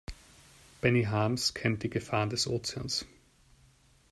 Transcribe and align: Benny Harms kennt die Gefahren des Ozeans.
Benny 0.81 1.03
Harms 1.03 1.53
kennt 1.53 1.83
die 1.83 1.89
Gefahren 1.91 2.31
des 2.31 2.47
Ozeans. 2.47 3.05